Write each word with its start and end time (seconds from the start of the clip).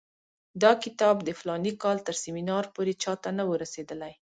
دا 0.61 0.71
کتاب 0.83 1.15
د 1.23 1.29
فلاني 1.39 1.73
کال 1.83 1.97
تر 2.07 2.15
سیمینار 2.23 2.63
پورې 2.73 2.93
چا 3.03 3.13
ته 3.23 3.29
نه 3.37 3.43
وو 3.47 3.61
رسېدلی. 3.63 4.13